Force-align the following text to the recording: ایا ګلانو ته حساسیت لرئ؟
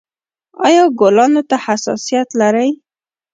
ایا 0.65 0.83
ګلانو 0.99 1.41
ته 1.49 1.55
حساسیت 1.65 2.29
لرئ؟ 2.39 2.69